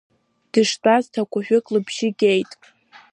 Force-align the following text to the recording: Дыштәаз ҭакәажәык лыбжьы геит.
Дыштәаз 0.51 1.05
ҭакәажәык 1.13 1.65
лыбжьы 1.73 2.09
геит. 2.19 2.51